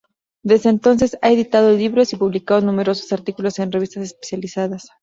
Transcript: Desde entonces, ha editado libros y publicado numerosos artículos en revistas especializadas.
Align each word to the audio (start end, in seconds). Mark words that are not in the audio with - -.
Desde 0.41 0.71
entonces, 0.71 1.19
ha 1.21 1.29
editado 1.29 1.71
libros 1.77 2.11
y 2.11 2.15
publicado 2.17 2.61
numerosos 2.61 3.11
artículos 3.13 3.59
en 3.59 3.71
revistas 3.71 4.01
especializadas. 4.05 4.87